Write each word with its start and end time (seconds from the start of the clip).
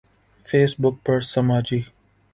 face 0.47 0.71
بک 0.81 0.95
پر 1.05 1.19
سماجی 1.33 1.81